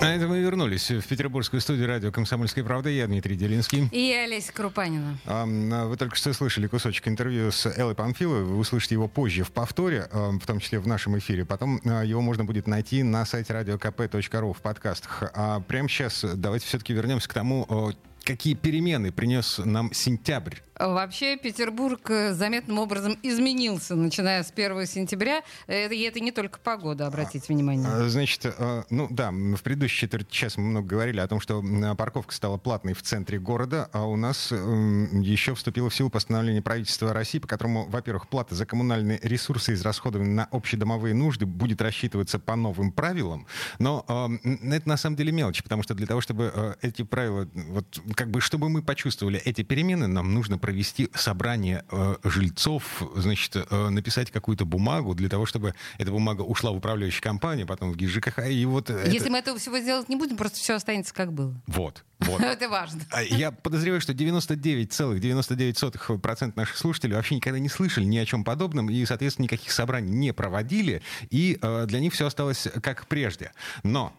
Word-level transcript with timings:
А 0.00 0.06
это 0.06 0.28
мы 0.28 0.38
вернулись 0.38 0.90
в 0.90 1.02
петербургскую 1.08 1.60
студию 1.60 1.88
радио 1.88 2.12
«Комсомольская 2.12 2.62
правда». 2.62 2.88
Я 2.88 3.08
Дмитрий 3.08 3.36
Делинский. 3.36 3.88
И 3.90 4.00
я 4.00 4.22
Олеся 4.22 4.52
Крупанина. 4.52 5.18
А, 5.26 5.44
вы 5.44 5.96
только 5.96 6.14
что 6.14 6.32
слышали 6.32 6.68
кусочек 6.68 7.08
интервью 7.08 7.50
с 7.50 7.66
Эллой 7.66 7.96
Панфиловой. 7.96 8.44
Вы 8.44 8.58
услышите 8.58 8.94
его 8.94 9.08
позже 9.08 9.42
в 9.42 9.50
повторе, 9.50 10.08
в 10.12 10.46
том 10.46 10.60
числе 10.60 10.78
в 10.78 10.86
нашем 10.86 11.18
эфире. 11.18 11.44
Потом 11.44 11.80
а, 11.84 12.02
его 12.02 12.20
можно 12.20 12.44
будет 12.44 12.68
найти 12.68 13.02
на 13.02 13.26
сайте 13.26 13.52
radiokp.ru 13.52 14.54
в 14.54 14.60
подкастах. 14.60 15.32
А 15.34 15.60
прямо 15.60 15.88
сейчас 15.88 16.24
давайте 16.32 16.66
все-таки 16.66 16.92
вернемся 16.92 17.28
к 17.28 17.34
тому, 17.34 17.92
какие 18.22 18.54
перемены 18.54 19.10
принес 19.10 19.58
нам 19.64 19.92
сентябрь 19.92 20.56
Вообще 20.78 21.36
Петербург 21.36 22.00
э, 22.10 22.32
заметным 22.32 22.78
образом 22.78 23.18
изменился, 23.22 23.96
начиная 23.96 24.42
с 24.42 24.52
1 24.54 24.86
сентября. 24.86 25.42
Это, 25.66 25.94
и 25.94 26.00
это 26.02 26.20
не 26.20 26.30
только 26.30 26.58
погода, 26.60 27.06
обратите 27.06 27.52
внимание. 27.52 27.88
А, 27.88 28.08
значит, 28.08 28.46
э, 28.46 28.84
ну 28.88 29.08
да, 29.10 29.30
в 29.30 29.62
предыдущий 29.62 29.98
четверть 30.00 30.30
часа 30.30 30.60
мы 30.60 30.68
много 30.68 30.86
говорили 30.86 31.18
о 31.20 31.26
том, 31.26 31.40
что 31.40 31.64
парковка 31.96 32.32
стала 32.34 32.58
платной 32.58 32.94
в 32.94 33.02
центре 33.02 33.38
города, 33.38 33.88
а 33.92 34.04
у 34.04 34.16
нас 34.16 34.52
эм, 34.52 35.20
еще 35.20 35.54
вступило 35.54 35.90
в 35.90 35.94
силу 35.94 36.10
постановление 36.10 36.62
правительства 36.62 37.12
России, 37.12 37.38
по 37.38 37.48
которому, 37.48 37.86
во-первых, 37.88 38.28
плата 38.28 38.54
за 38.54 38.64
коммунальные 38.64 39.18
ресурсы, 39.22 39.74
израсходованные 39.74 40.34
на 40.34 40.44
общедомовые 40.44 41.14
нужды, 41.14 41.46
будет 41.46 41.82
рассчитываться 41.82 42.38
по 42.38 42.54
новым 42.54 42.92
правилам. 42.92 43.46
Но 43.78 44.04
это 44.44 44.88
на 44.88 44.96
самом 44.96 45.16
деле 45.16 45.32
мелочь, 45.32 45.62
потому 45.62 45.82
что 45.82 45.94
для 45.94 46.06
того, 46.06 46.20
чтобы 46.20 46.52
э, 46.54 46.74
эти 46.82 47.02
правила, 47.02 47.48
вот 47.54 48.00
как 48.14 48.30
бы, 48.30 48.40
чтобы 48.40 48.68
мы 48.68 48.82
почувствовали 48.82 49.40
эти 49.44 49.62
перемены, 49.62 50.06
нам 50.06 50.32
нужно 50.34 50.58
провести 50.68 51.08
собрание 51.14 51.82
э, 51.90 52.16
жильцов, 52.24 53.02
значит, 53.16 53.56
э, 53.56 53.88
написать 53.88 54.30
какую-то 54.30 54.66
бумагу 54.66 55.14
для 55.14 55.30
того, 55.30 55.46
чтобы 55.46 55.74
эта 55.96 56.10
бумага 56.10 56.42
ушла 56.42 56.72
в 56.72 56.76
управляющую 56.76 57.22
компанию, 57.22 57.66
потом 57.66 57.90
в 57.90 57.96
ГИЖКХ. 57.96 58.50
И 58.50 58.66
вот 58.66 58.90
Если 58.90 59.22
это... 59.22 59.30
мы 59.30 59.38
этого 59.38 59.58
всего 59.58 59.78
сделать 59.78 60.10
не 60.10 60.16
будем, 60.16 60.36
просто 60.36 60.58
все 60.58 60.74
останется 60.74 61.14
как 61.14 61.32
было. 61.32 61.58
Вот. 61.66 62.04
Вот. 62.18 62.40
Это 62.40 62.68
важно. 62.68 63.02
А 63.12 63.22
я 63.22 63.52
подозреваю, 63.52 64.00
что 64.00 64.12
99,99% 64.12 66.52
наших 66.56 66.76
слушателей 66.76 67.14
вообще 67.14 67.36
никогда 67.36 67.60
не 67.60 67.68
слышали 67.68 68.04
ни 68.04 68.18
о 68.18 68.26
чем 68.26 68.42
подобном 68.42 68.90
и, 68.90 69.06
соответственно, 69.06 69.44
никаких 69.44 69.70
собраний 69.70 70.10
не 70.10 70.32
проводили, 70.32 71.00
и 71.30 71.60
э, 71.62 71.84
для 71.86 72.00
них 72.00 72.12
все 72.12 72.26
осталось 72.26 72.66
как 72.82 73.06
прежде. 73.06 73.52
Но 73.84 74.12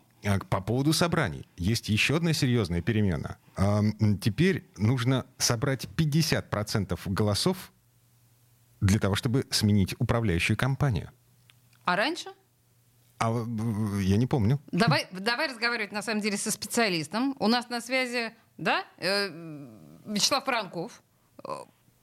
по 0.50 0.62
поводу 0.62 0.94
собраний. 0.94 1.48
Есть 1.58 1.90
еще 1.90 2.18
одна 2.18 2.34
серьезная 2.34 2.82
перемена. 2.82 3.38
Теперь 4.22 4.70
нужно 4.78 5.26
собрать 5.38 5.86
50% 5.98 7.00
голосов 7.06 7.72
для 8.82 9.00
того, 9.00 9.16
чтобы 9.16 9.46
сменить 9.50 9.96
управляющую 10.00 10.58
компанию. 10.58 11.12
А 11.86 11.96
раньше? 11.96 12.30
А 13.20 13.30
я 14.02 14.18
не 14.18 14.28
помню. 14.28 14.62
Давай, 14.72 15.08
давай 15.12 15.50
разговаривать 15.50 15.92
на 15.92 16.02
самом 16.02 16.22
деле 16.22 16.38
со 16.38 16.52
специалистом. 16.52 17.36
У 17.40 17.48
нас 17.48 17.68
на 17.70 17.82
связи, 17.82 18.34
да, 18.58 18.86
э, 18.98 19.30
Вячеслав 20.06 20.46
Франков, 20.46 21.02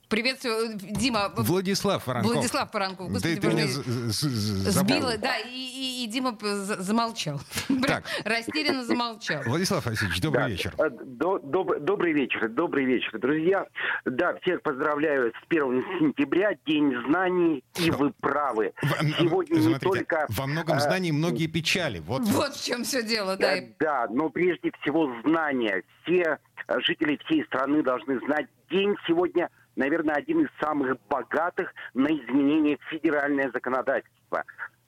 Приветствую, 0.09 0.75
Дима. 0.75 1.33
Владислав 1.35 2.07
Воронков. 2.07 2.33
Владислав 2.33 2.73
Воронков. 2.73 3.11
Господи, 3.11 3.35
ты, 3.35 3.41
ты 3.41 3.47
меня 3.53 3.67
сбила, 3.67 5.17
да, 5.17 5.37
и, 5.37 5.49
и, 5.49 6.03
и 6.05 6.07
Дима 6.07 6.37
замолчал. 6.41 7.41
Так. 7.87 8.03
Растерянно 8.25 8.83
замолчал. 8.83 9.43
Владислав 9.43 9.85
Васильевич, 9.85 10.19
добрый 10.21 10.43
да. 10.43 10.49
вечер. 10.49 10.73
Э, 10.77 10.89
доб, 10.89 11.79
добрый 11.79 12.13
вечер, 12.13 12.49
добрый 12.49 12.85
вечер, 12.85 13.17
друзья. 13.19 13.65
Да, 14.05 14.35
всех 14.41 14.61
поздравляю 14.61 15.31
с 15.31 15.45
1 15.49 15.83
сентября, 15.99 16.51
День 16.65 16.93
знаний, 17.07 17.63
и 17.77 17.91
вы 17.91 18.11
правы. 18.19 18.73
Сегодня 19.19 19.61
Смотрите, 19.61 19.67
не 19.67 19.79
только... 19.79 20.25
Во 20.29 20.47
многом 20.47 20.77
э, 20.77 20.81
знаний 20.81 21.11
многие 21.11 21.47
печали. 21.47 21.99
Вот, 21.99 22.23
вот 22.23 22.55
в 22.55 22.65
чем 22.65 22.83
все 22.83 23.03
дело, 23.03 23.37
да. 23.37 23.55
Да, 23.79 24.07
но 24.09 24.29
прежде 24.29 24.71
всего 24.81 25.13
знания. 25.23 25.83
Все 26.03 26.39
э, 26.67 26.79
жители 26.81 27.19
всей 27.25 27.43
страны 27.45 27.83
должны 27.83 28.19
знать. 28.19 28.47
День 28.69 28.95
сегодня 29.07 29.49
наверное, 29.77 30.15
один 30.15 30.41
из 30.41 30.49
самых 30.59 30.97
богатых 31.07 31.73
на 31.93 32.07
изменение 32.07 32.77
федеральное 32.89 33.49
законодательство. 33.51 34.43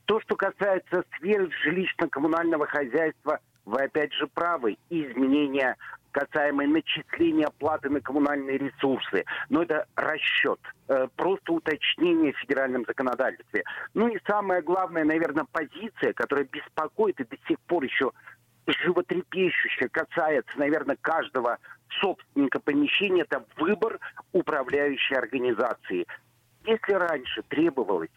То, 0.06 0.20
что 0.22 0.36
касается 0.36 1.04
сферы 1.16 1.50
жилищно-коммунального 1.64 2.66
хозяйства, 2.66 3.40
вы 3.66 3.84
опять 3.84 4.12
же 4.14 4.28
правы, 4.28 4.78
изменения 4.90 5.78
касаемые 6.12 6.68
начисления 6.68 7.46
оплаты 7.46 7.90
на 7.90 8.02
коммунальные 8.02 8.58
ресурсы. 8.58 9.24
Но 9.50 9.62
это 9.62 9.86
расчет, 9.96 10.60
э, 10.88 11.08
просто 11.16 11.54
уточнение 11.54 12.34
в 12.34 12.38
федеральном 12.40 12.84
законодательстве. 12.86 13.64
Ну 13.94 14.08
и 14.08 14.20
самое 14.26 14.64
главное, 14.64 15.04
наверное, 15.04 15.46
позиция, 15.52 16.14
которая 16.14 16.46
беспокоит 16.46 17.20
и 17.20 17.26
до 17.26 17.38
сих 17.48 17.60
пор 17.62 17.84
еще 17.84 18.12
животрепещуще 18.74 19.90
касается, 19.90 20.57
наверное, 20.57 20.97
каждого 21.00 21.57
собственника 22.02 22.59
помещения, 22.59 23.24
это 23.24 23.46
выбор 23.57 24.00
управляющей 24.31 25.16
организации. 25.16 26.06
Если 26.66 26.94
раньше 26.94 27.41
требовалось 27.44 28.09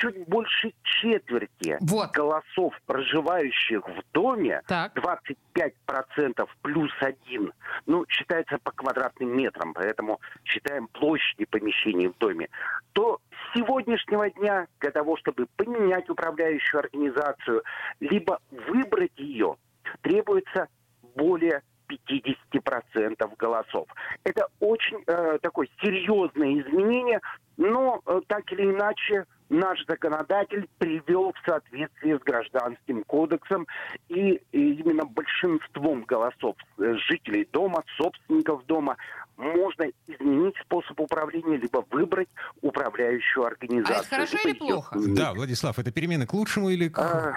чуть 0.00 0.26
больше 0.26 0.72
четверти 0.82 1.76
вот. 1.80 2.10
голосов, 2.12 2.74
проживающих 2.86 3.86
в 3.86 4.02
доме, 4.12 4.62
так. 4.66 4.92
25% 4.96 6.48
плюс 6.62 6.90
один, 7.00 7.52
ну, 7.86 8.04
считается 8.08 8.58
по 8.62 8.72
квадратным 8.72 9.36
метрам, 9.36 9.74
поэтому 9.74 10.20
считаем 10.44 10.88
площади 10.88 11.44
помещений 11.44 12.08
в 12.08 12.16
доме, 12.18 12.48
то 12.92 13.20
с 13.30 13.58
сегодняшнего 13.58 14.30
дня 14.30 14.66
для 14.80 14.90
того, 14.90 15.16
чтобы 15.18 15.46
поменять 15.56 16.08
управляющую 16.08 16.80
организацию, 16.80 17.62
либо 18.00 18.40
выбрать 18.50 19.12
ее, 19.16 19.56
требуется 20.02 20.68
более 21.14 21.62
50% 21.90 23.36
голосов. 23.36 23.88
Это 24.24 24.46
очень 24.60 25.02
э, 25.06 25.38
такое 25.42 25.68
серьезное 25.82 26.60
изменение, 26.60 27.20
но 27.56 28.00
э, 28.06 28.20
так 28.28 28.50
или 28.52 28.70
иначе 28.70 29.24
наш 29.48 29.84
законодатель 29.86 30.68
привел 30.78 31.32
в 31.32 31.46
соответствие 31.46 32.18
с 32.18 32.22
гражданским 32.22 33.02
кодексом 33.04 33.66
и, 34.08 34.40
и 34.52 34.74
именно 34.74 35.04
большинством 35.04 36.04
голосов 36.04 36.56
э, 36.78 36.94
жителей 37.08 37.48
дома, 37.52 37.82
собственников 37.96 38.64
дома 38.66 38.96
можно 39.36 39.86
изменить 40.06 40.54
способ 40.62 41.00
управления, 41.00 41.56
либо 41.56 41.84
выбрать 41.90 42.28
управляющую 42.60 43.44
организацию. 43.44 43.96
А 43.96 44.00
это 44.00 44.08
хорошо 44.08 44.48
или 44.48 44.52
плохо? 44.56 44.98
Да, 45.08 45.32
Владислав, 45.34 45.78
это 45.78 45.90
перемены 45.90 46.26
к 46.26 46.34
лучшему 46.34 46.68
или 46.68 46.88
к, 46.88 46.98
а... 46.98 47.34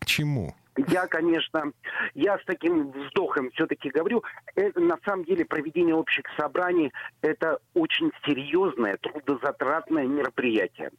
к 0.00 0.04
чему? 0.04 0.54
Я, 0.86 1.06
конечно, 1.06 1.72
я 2.14 2.38
с 2.38 2.44
таким 2.44 2.90
вздохом 2.90 3.50
все-таки 3.50 3.90
говорю, 3.90 4.22
это, 4.54 4.80
на 4.80 4.98
самом 5.04 5.24
деле 5.24 5.44
проведение 5.44 5.94
общих 5.94 6.24
собраний– 6.38 6.92
это 7.22 7.58
очень 7.74 8.12
серьезное, 8.24 8.96
трудозатратное 8.98 10.06
мероприятие. 10.06 10.90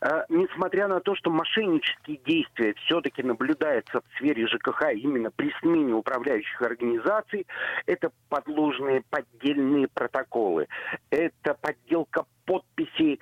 Э, 0.00 0.24
несмотря 0.28 0.88
на 0.88 1.00
то, 1.00 1.14
что 1.16 1.30
мошеннические 1.30 2.18
действия 2.18 2.74
все-таки 2.84 3.22
наблюдаются 3.22 4.00
в 4.00 4.16
сфере 4.16 4.46
ЖКХ 4.46 4.92
именно 4.94 5.30
при 5.30 5.52
смене 5.60 5.94
управляющих 5.94 6.62
организаций, 6.62 7.46
это 7.86 8.10
подложные 8.28 9.02
поддельные 9.10 9.88
протоколы, 9.88 10.68
это 11.10 11.54
подделка 11.54 12.24
подписей, 12.44 13.20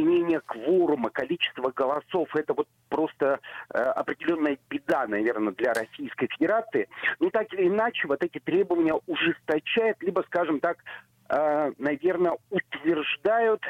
изменение 0.00 0.40
кворума, 0.40 1.10
количество 1.10 1.70
голосов, 1.70 2.34
это 2.34 2.54
вот 2.54 2.68
просто 2.88 3.40
э, 3.72 3.78
определенная 3.78 4.58
беда, 4.68 5.06
наверное, 5.06 5.52
для 5.52 5.72
Российской 5.72 6.28
Федерации. 6.28 6.88
Но 7.18 7.30
так 7.30 7.52
или 7.54 7.68
иначе, 7.68 8.08
вот 8.08 8.22
эти 8.22 8.38
требования 8.38 8.94
ужесточают, 9.06 10.02
либо, 10.02 10.22
скажем 10.26 10.60
так, 10.60 10.78
э, 11.28 11.72
наверное, 11.78 12.36
утверждают 12.50 13.62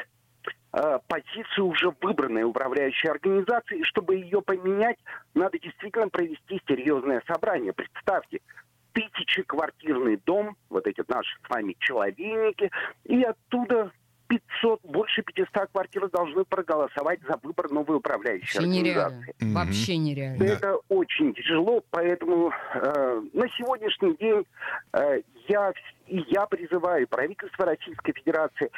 э, 0.73 0.99
позицию 1.07 1.65
уже 1.67 1.91
выбранной 2.01 2.43
управляющей 2.43 3.09
организации, 3.09 3.79
и 3.79 3.83
чтобы 3.83 4.15
ее 4.15 4.41
поменять, 4.41 4.97
надо 5.33 5.59
действительно 5.59 6.09
провести 6.09 6.61
серьезное 6.67 7.21
собрание. 7.27 7.73
Представьте, 7.73 8.39
тысячеквартирный 8.93 10.17
дом, 10.25 10.55
вот 10.69 10.85
эти 10.87 11.03
наши 11.07 11.37
с 11.45 11.49
вами 11.49 11.75
человейники, 11.79 12.69
и 13.05 13.23
оттуда 13.23 13.91
500, 14.31 14.81
больше 14.83 15.23
500 15.23 15.69
квартир 15.71 16.09
должны 16.09 16.45
проголосовать 16.45 17.19
за 17.27 17.37
выбор 17.43 17.69
новой 17.69 17.97
управляющей 17.97 18.59
Вообще 18.59 18.59
организации. 18.59 19.15
Нереально. 19.17 19.25
Mm-hmm. 19.39 19.53
Вообще 19.53 19.97
нереально. 19.97 20.43
Это 20.43 20.59
да. 20.61 20.75
очень 20.87 21.33
тяжело, 21.33 21.83
поэтому 21.89 22.51
э, 22.75 23.21
на 23.33 23.49
сегодняшний 23.49 24.15
день 24.15 24.45
э, 24.93 25.21
я, 25.49 25.73
я 26.07 26.45
призываю 26.45 27.07
правительство 27.09 27.65
Российской 27.65 28.13
Федерации 28.13 28.71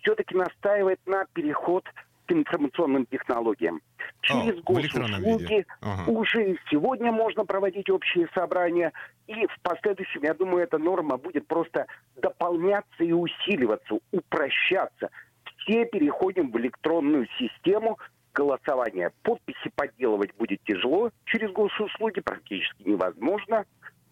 все-таки 0.00 0.36
настаивать 0.36 1.00
на 1.06 1.24
переход 1.32 1.84
к 2.30 2.32
информационным 2.32 3.06
технологиям. 3.06 3.80
Через 4.22 4.58
О, 4.60 4.62
госуслуги. 4.62 5.66
Ага. 5.80 6.10
уже 6.10 6.56
сегодня 6.70 7.10
можно 7.10 7.44
проводить 7.44 7.90
общие 7.90 8.28
собрания, 8.34 8.92
и 9.26 9.46
в 9.46 9.60
последующем, 9.62 10.22
я 10.22 10.34
думаю, 10.34 10.62
эта 10.62 10.78
норма 10.78 11.16
будет 11.16 11.46
просто 11.46 11.86
дополняться 12.16 13.02
и 13.02 13.12
усиливаться, 13.12 13.98
упрощаться. 14.12 15.10
Все 15.58 15.84
переходим 15.86 16.50
в 16.50 16.58
электронную 16.58 17.26
систему 17.38 17.98
голосования. 18.32 19.12
Подписи 19.22 19.70
подделывать 19.74 20.34
будет 20.36 20.62
тяжело, 20.64 21.10
через 21.24 21.50
госуслуги 21.50 22.20
практически 22.20 22.82
невозможно. 22.88 23.64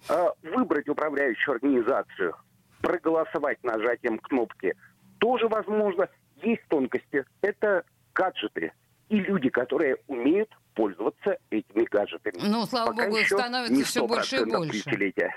А, 0.08 0.32
Выбрать 0.42 0.88
управляющую 0.88 1.54
организацию, 1.54 2.34
проголосовать 2.82 3.62
нажатием 3.62 4.18
кнопки 4.18 4.74
тоже 5.18 5.46
возможно. 5.48 6.08
Есть 6.42 6.62
тонкости. 6.68 7.24
Это 7.42 7.84
гаджеты 8.18 8.72
и 9.08 9.20
люди, 9.20 9.48
которые 9.48 9.96
умеют 10.08 10.50
пользоваться 10.78 11.36
этими 11.50 11.84
гаджетами. 11.90 12.34
Ну, 12.40 12.64
слава 12.64 12.92
Пока 12.92 13.08
богу, 13.08 13.18
становится 13.26 13.84
все 13.84 14.06
больше 14.06 14.36
и 14.36 14.38
100% 14.38 14.56
больше. 14.56 15.32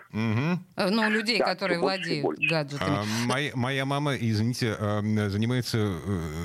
Э, 0.75 0.89
Ну, 0.91 1.09
людей, 1.09 1.39
Да, 1.39 1.45
которые 1.45 1.79
владеют 1.79 2.23
больше. 2.23 2.47
гаджетами. 2.47 2.97
А, 2.99 3.03
моя, 3.25 3.51
моя 3.55 3.85
мама, 3.85 4.15
извините, 4.15 4.75
э, 4.77 5.29
занимается 5.29 5.77
э, 5.79 5.95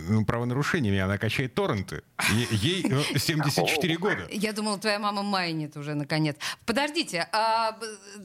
ну, 0.08 0.24
правонарушениями. 0.24 0.98
Она 0.98 1.18
качает 1.18 1.54
торренты. 1.54 2.02
Ей 2.50 2.86
э, 2.90 3.02
74 3.18 3.96
года. 3.98 4.26
Я 4.30 4.54
думала, 4.54 4.78
твоя 4.78 4.98
мама 4.98 5.22
майнит 5.22 5.76
уже 5.76 5.94
наконец. 5.94 6.36
Подождите, 6.64 7.28
а, 7.32 7.78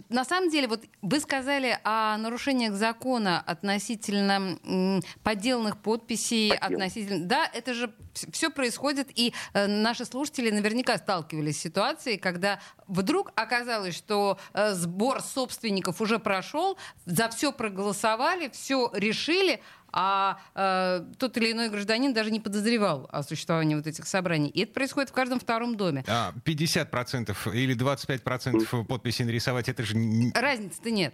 на 0.07 0.23
самом 0.23 0.49
деле, 0.49 0.69
вот 0.69 0.85
вы 1.01 1.19
сказали 1.19 1.77
о 1.83 2.17
нарушениях 2.17 2.75
закона 2.75 3.41
относительно 3.45 4.57
м, 4.63 5.01
подделанных 5.23 5.77
подписей, 5.79 6.51
Поддел. 6.51 6.67
относительно. 6.77 7.25
Да, 7.27 7.49
это 7.53 7.73
же 7.73 7.91
все 8.31 8.49
происходит, 8.49 9.07
и 9.15 9.33
э, 9.53 9.67
наши 9.67 10.05
слушатели 10.05 10.49
наверняка 10.61 10.97
сталкивались 10.97 11.57
с 11.57 11.61
ситуацией, 11.61 12.17
когда 12.17 12.59
вдруг 12.87 13.31
оказалось, 13.35 13.95
что 13.95 14.39
э, 14.53 14.73
сбор 14.73 15.21
собственников 15.21 16.01
уже 16.01 16.19
прошел, 16.19 16.77
за 17.05 17.29
все 17.29 17.51
проголосовали, 17.51 18.49
все 18.49 18.89
решили. 18.93 19.61
А 19.93 20.39
э, 20.55 21.03
тот 21.17 21.35
или 21.35 21.51
иной 21.51 21.69
гражданин 21.69 22.13
даже 22.13 22.31
не 22.31 22.39
подозревал 22.39 23.09
о 23.11 23.23
существовании 23.23 23.75
вот 23.75 23.87
этих 23.87 24.07
собраний. 24.07 24.49
И 24.49 24.61
это 24.63 24.73
происходит 24.73 25.09
в 25.09 25.13
каждом 25.13 25.39
втором 25.39 25.75
доме. 25.75 26.05
А, 26.07 26.33
50% 26.45 27.35
или 27.53 27.75
25% 27.75 28.85
подписей 28.85 29.25
нарисовать, 29.25 29.67
это 29.67 29.83
же... 29.83 29.95
Разницы-то 30.33 30.91
нет. 30.91 31.13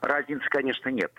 Разницы, 0.00 0.44
конечно, 0.48 0.90
нет. 0.90 1.12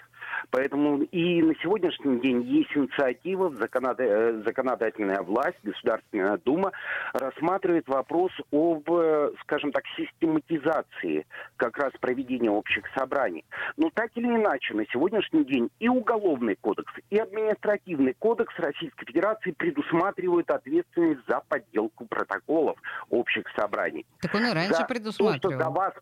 Поэтому 0.51 1.03
и 1.03 1.41
на 1.41 1.53
сегодняшний 1.55 2.19
день 2.19 2.41
есть 2.43 2.75
инициатива, 2.75 3.53
э, 3.53 4.41
законодательная 4.45 5.21
власть, 5.21 5.57
Государственная 5.63 6.37
Дума 6.37 6.71
рассматривает 7.13 7.87
вопрос 7.87 8.31
об, 8.51 8.89
э, 8.91 9.31
скажем 9.41 9.71
так, 9.71 9.83
систематизации 9.97 11.25
как 11.57 11.77
раз 11.77 11.91
проведения 11.99 12.49
общих 12.49 12.83
собраний. 12.95 13.45
Но 13.77 13.89
так 13.93 14.11
или 14.15 14.27
иначе, 14.27 14.73
на 14.73 14.85
сегодняшний 14.87 15.45
день 15.45 15.69
и 15.79 15.89
Уголовный 15.89 16.55
кодекс, 16.55 16.91
и 17.09 17.17
Административный 17.17 18.13
кодекс 18.13 18.53
Российской 18.57 19.05
Федерации 19.05 19.51
предусматривают 19.51 20.49
ответственность 20.49 21.21
за 21.27 21.41
подделку 21.47 22.05
протоколов 22.05 22.77
общих 23.09 23.43
собраний. 23.55 24.05
Так 24.21 24.33
он 24.33 24.45
и 24.45 24.53
раньше 24.53 24.73
За 24.73 24.81
То, 24.81 24.87
предусматривал. 24.87 25.53
что 25.55 25.63
за 25.63 25.69
вас... 25.69 25.93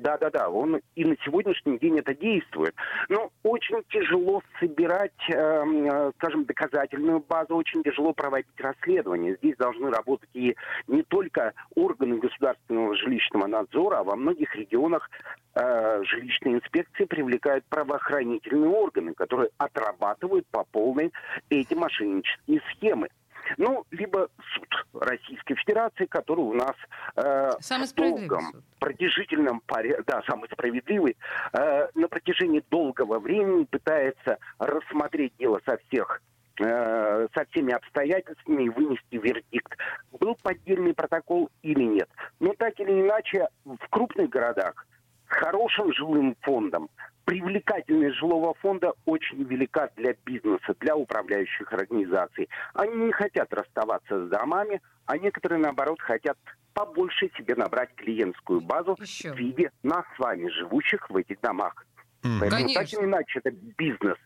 Да-да-да, 0.00 0.48
он 0.48 0.80
и 0.94 1.04
на 1.04 1.16
сегодняшний 1.24 1.78
день 1.78 1.98
это 1.98 2.14
действует. 2.14 2.74
Но 3.08 3.30
очень 3.42 3.82
тяжело 3.92 4.42
собирать, 4.58 5.12
эм, 5.28 5.86
э, 5.86 6.12
скажем, 6.16 6.44
доказательную 6.44 7.20
базу, 7.20 7.54
очень 7.54 7.82
тяжело 7.82 8.12
проводить 8.12 8.58
расследование. 8.58 9.36
Здесь 9.36 9.56
должны 9.56 9.90
работать 9.90 10.30
и 10.32 10.56
не 10.88 11.02
только 11.02 11.52
органы 11.74 12.18
государственного 12.18 12.96
жилищного 12.96 13.46
надзора, 13.46 13.98
а 13.98 14.04
во 14.04 14.16
многих 14.16 14.54
регионах 14.56 15.10
э, 15.54 16.02
жилищные 16.04 16.54
инспекции 16.54 17.04
привлекают 17.04 17.64
правоохранительные 17.66 18.70
органы, 18.70 19.12
которые 19.14 19.50
отрабатывают 19.58 20.46
по 20.50 20.64
полной 20.64 21.12
эти 21.50 21.74
мошеннические 21.74 22.62
схемы. 22.72 23.08
Ну, 23.56 23.84
либо 23.90 24.28
суд 24.54 24.86
Российской 24.94 25.54
Федерации, 25.56 26.06
который 26.06 26.40
у 26.40 26.54
нас 26.54 26.74
э, 27.16 27.50
Самый 27.60 27.88
долгом, 27.94 28.52
суд. 28.52 28.64
продолжительном 28.78 29.60
порядке, 29.66 30.02
да, 30.06 30.22
самый 30.26 30.48
справедливый, 30.50 31.16
э, 31.52 31.88
на 31.94 32.08
протяжении 32.08 32.62
долгого 32.70 33.18
времени 33.18 33.64
пытается 33.64 34.38
рассмотреть 34.58 35.32
дело 35.38 35.60
со 35.64 35.78
всех 35.88 36.20
э, 36.60 37.28
со 37.34 37.44
всеми 37.50 37.72
обстоятельствами 37.72 38.64
и 38.64 38.68
вынести 38.68 39.16
вердикт, 39.16 39.76
был 40.18 40.36
поддельный 40.42 40.94
протокол 40.94 41.50
или 41.62 41.84
нет. 41.84 42.08
Но 42.40 42.54
так 42.54 42.78
или 42.80 43.00
иначе, 43.00 43.48
в 43.64 43.88
крупных 43.90 44.28
городах 44.30 44.86
с 45.28 45.34
хорошим 45.34 45.92
жилым 45.94 46.36
фондом, 46.42 46.88
привлекательность 47.24 48.16
жилого 48.16 48.54
фонда 48.54 48.92
очень 49.04 49.42
велика 49.44 49.88
для 49.96 50.14
бизнеса, 50.24 50.74
для 50.80 50.96
управляющих 50.96 51.72
организаций. 51.72 52.48
Они 52.74 52.94
не 52.96 53.12
хотят 53.12 53.52
расставаться 53.52 54.26
с 54.26 54.28
домами, 54.28 54.80
а 55.06 55.18
некоторые, 55.18 55.58
наоборот, 55.60 56.00
хотят 56.00 56.38
побольше 56.74 57.30
себе 57.36 57.54
набрать 57.54 57.94
клиентскую 57.96 58.60
базу 58.60 58.96
Еще. 59.00 59.32
в 59.32 59.36
виде 59.36 59.70
нас 59.82 60.04
с 60.16 60.18
вами, 60.18 60.48
живущих 60.48 61.08
в 61.10 61.16
этих 61.16 61.40
домах. 61.40 61.86
Мгм. 62.22 62.40
Поэтому 62.40 62.66
так 62.68 62.74
Конечно. 62.74 62.98
или 62.98 63.04
иначе 63.06 63.40
это 63.42 63.50
бизнес. 63.50 64.16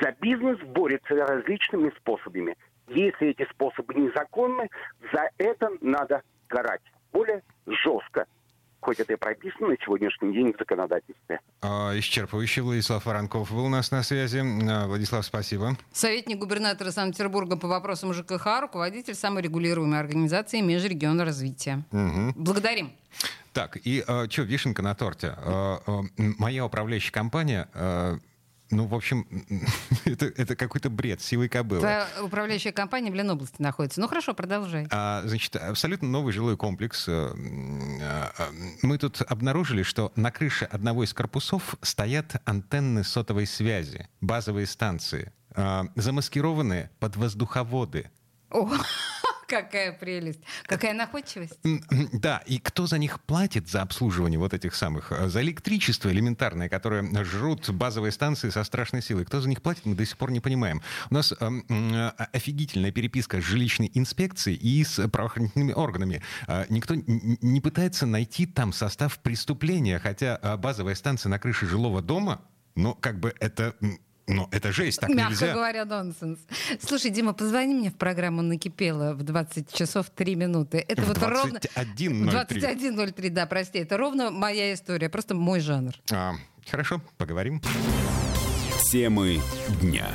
За 0.00 0.12
бизнес 0.20 0.58
борется 0.60 1.14
различными 1.14 1.90
способами. 1.98 2.56
Если 2.88 3.28
эти 3.28 3.48
способы 3.50 3.94
незаконны, 3.94 4.68
за 5.12 5.30
это 5.38 5.70
надо 5.80 6.22
карать 6.48 6.82
более 7.12 7.42
жестко. 7.66 8.26
Хоть 8.80 9.00
это 9.00 9.14
и 9.14 9.16
прописано 9.16 9.68
на 9.68 9.76
сегодняшний 9.84 10.32
день 10.32 10.52
в 10.52 10.58
законодательстве. 10.58 11.40
А, 11.62 11.92
Исчерпывающий 11.98 12.62
Владислав 12.62 13.04
Воронков 13.04 13.50
был 13.50 13.64
у 13.64 13.68
нас 13.68 13.90
на 13.90 14.02
связи. 14.02 14.38
А, 14.68 14.86
Владислав, 14.86 15.24
спасибо. 15.24 15.76
Советник 15.92 16.38
губернатора 16.38 16.90
Санкт-Петербурга 16.90 17.56
по 17.56 17.66
вопросам 17.68 18.12
ЖКХ, 18.14 18.60
руководитель 18.60 19.14
саморегулируемой 19.14 19.98
организации 19.98 20.60
Межрегиона 20.60 21.24
развития. 21.24 21.84
Мгм. 21.90 22.32
Благодарим. 22.36 22.92
Так, 23.52 23.78
и 23.82 24.02
что, 24.02 24.42
вишенка 24.42 24.82
на 24.82 24.94
торте. 24.94 25.34
А, 25.38 25.80
а, 25.86 26.02
Моя 26.18 26.64
управляющая 26.66 27.12
компания, 27.12 27.68
а, 27.74 28.18
ну, 28.70 28.86
в 28.86 28.94
общем, 28.94 29.26
это, 30.04 30.26
это 30.26 30.56
какой-то 30.56 30.90
бред, 30.90 31.20
силой 31.20 31.48
кобылы. 31.48 31.80
Твоя 31.80 32.06
управляющая 32.22 32.72
компания 32.72 33.10
в 33.10 33.14
Ленобласти 33.14 33.60
находится. 33.62 34.00
Ну 34.00 34.08
хорошо, 34.08 34.34
продолжай. 34.34 34.86
А, 34.90 35.22
значит, 35.24 35.54
абсолютно 35.56 36.08
новый 36.08 36.32
жилой 36.32 36.56
комплекс. 36.56 37.06
Э, 37.08 37.32
а, 38.02 38.32
а, 38.38 38.48
Мы 38.82 38.98
тут 38.98 39.22
обнаружили, 39.22 39.82
что 39.82 40.12
на 40.16 40.30
крыше 40.30 40.64
одного 40.64 41.04
из 41.04 41.14
корпусов 41.14 41.76
стоят 41.82 42.36
антенны 42.44 43.04
сотовой 43.04 43.46
связи, 43.46 44.08
базовые 44.20 44.66
станции, 44.66 45.32
замаскированные 45.94 46.90
под 46.98 47.16
воздуховоды. 47.16 48.10
О, 48.50 48.70
какая 49.46 49.92
прелесть. 49.92 50.40
Какая 50.66 50.94
находчивость. 50.94 51.58
Да, 52.12 52.42
и 52.46 52.58
кто 52.58 52.86
за 52.86 52.98
них 52.98 53.20
платит 53.20 53.68
за 53.68 53.82
обслуживание 53.82 54.38
вот 54.38 54.54
этих 54.54 54.74
самых, 54.74 55.12
э, 55.12 55.28
за 55.28 55.42
электричество 55.42 56.10
элементарное, 56.10 56.68
которое 56.68 57.02
жрут 57.24 57.68
базовые 57.70 58.12
станции 58.12 58.50
со 58.50 58.64
страшной 58.64 59.02
силой, 59.02 59.24
кто 59.24 59.40
за 59.40 59.48
них 59.48 59.62
платит, 59.62 59.86
мы 59.86 59.94
до 59.94 60.04
сих 60.04 60.16
пор 60.16 60.30
не 60.30 60.40
понимаем. 60.40 60.82
У 61.10 61.14
нас 61.14 61.32
м, 61.40 61.64
э, 61.68 62.08
офигительная 62.32 62.92
переписка 62.92 63.40
с 63.40 63.44
жилищной 63.44 63.90
инспекцией 63.94 64.56
и 64.56 64.84
с 64.84 65.06
правоохранительными 65.08 65.72
органами. 65.72 66.22
Э, 66.46 66.64
Никто 66.68 66.94
не 66.96 67.60
пытается 67.60 68.06
найти 68.06 68.46
там 68.46 68.72
состав 68.72 69.18
преступления, 69.20 69.98
хотя 69.98 70.38
э, 70.42 70.56
базовая 70.56 70.94
станция 70.94 71.30
на 71.30 71.38
крыше 71.38 71.66
жилого 71.66 72.02
дома, 72.02 72.42
ну, 72.74 72.94
как 72.94 73.20
бы 73.20 73.34
это... 73.40 73.74
Ну, 74.28 74.48
это 74.50 74.72
жесть, 74.72 75.00
так 75.00 75.08
Мягко 75.10 75.30
нельзя. 75.30 75.52
говоря, 75.54 75.84
нонсенс. 75.84 76.40
Слушай, 76.84 77.10
Дима, 77.12 77.32
позвони 77.32 77.74
мне 77.74 77.90
в 77.90 77.94
программу 77.94 78.42
«Накипело» 78.42 79.14
в 79.14 79.22
20 79.22 79.72
часов 79.72 80.10
3 80.10 80.34
минуты. 80.34 80.84
Это 80.88 81.02
В 81.02 81.08
вот 81.08 81.18
ровно... 81.22 81.58
21.03. 81.58 82.48
21.03, 82.48 83.30
да, 83.30 83.46
прости. 83.46 83.78
Это 83.78 83.96
ровно 83.96 84.30
моя 84.32 84.74
история, 84.74 85.08
просто 85.08 85.34
мой 85.34 85.60
жанр. 85.60 85.92
А, 86.10 86.34
Хорошо, 86.68 87.00
поговорим. 87.16 87.62
Темы 88.90 89.40
дня. 89.80 90.08